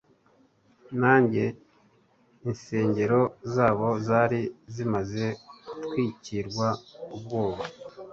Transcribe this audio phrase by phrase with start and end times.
[0.99, 1.45] Nanjye
[2.49, 3.21] insengero
[3.53, 4.41] zabo zari
[4.73, 5.25] zimaze
[5.71, 6.67] gutwikirwa
[7.15, 7.63] ubwoba